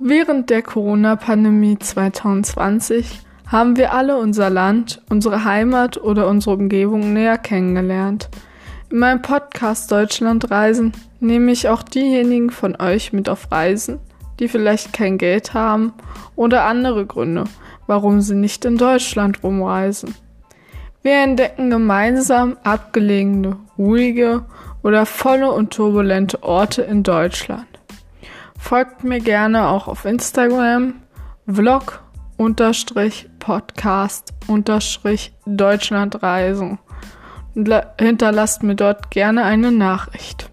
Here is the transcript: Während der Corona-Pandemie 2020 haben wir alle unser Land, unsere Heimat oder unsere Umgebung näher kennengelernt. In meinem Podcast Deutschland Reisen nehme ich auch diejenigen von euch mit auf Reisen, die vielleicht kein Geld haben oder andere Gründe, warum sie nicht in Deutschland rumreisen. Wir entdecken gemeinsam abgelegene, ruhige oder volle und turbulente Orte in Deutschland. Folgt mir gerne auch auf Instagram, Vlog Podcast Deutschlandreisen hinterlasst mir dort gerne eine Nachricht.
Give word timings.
Während 0.00 0.50
der 0.50 0.62
Corona-Pandemie 0.62 1.78
2020 1.78 3.20
haben 3.46 3.76
wir 3.76 3.94
alle 3.94 4.16
unser 4.16 4.50
Land, 4.50 5.00
unsere 5.08 5.44
Heimat 5.44 5.98
oder 5.98 6.26
unsere 6.26 6.56
Umgebung 6.56 7.12
näher 7.12 7.38
kennengelernt. 7.38 8.28
In 8.90 8.98
meinem 8.98 9.22
Podcast 9.22 9.92
Deutschland 9.92 10.50
Reisen 10.50 10.92
nehme 11.20 11.52
ich 11.52 11.68
auch 11.68 11.84
diejenigen 11.84 12.50
von 12.50 12.74
euch 12.80 13.12
mit 13.12 13.28
auf 13.28 13.52
Reisen, 13.52 14.00
die 14.40 14.48
vielleicht 14.48 14.92
kein 14.92 15.16
Geld 15.16 15.54
haben 15.54 15.92
oder 16.34 16.64
andere 16.64 17.06
Gründe, 17.06 17.44
warum 17.86 18.20
sie 18.20 18.34
nicht 18.34 18.64
in 18.64 18.76
Deutschland 18.76 19.44
rumreisen. 19.44 20.16
Wir 21.02 21.22
entdecken 21.22 21.70
gemeinsam 21.70 22.56
abgelegene, 22.64 23.58
ruhige 23.78 24.44
oder 24.82 25.06
volle 25.06 25.52
und 25.52 25.72
turbulente 25.72 26.42
Orte 26.42 26.82
in 26.82 27.04
Deutschland. 27.04 27.68
Folgt 28.64 29.04
mir 29.04 29.20
gerne 29.20 29.68
auch 29.68 29.88
auf 29.88 30.06
Instagram, 30.06 30.94
Vlog 31.46 32.02
Podcast 33.38 34.32
Deutschlandreisen 35.44 36.78
hinterlasst 38.00 38.62
mir 38.62 38.74
dort 38.74 39.10
gerne 39.10 39.44
eine 39.44 39.70
Nachricht. 39.70 40.50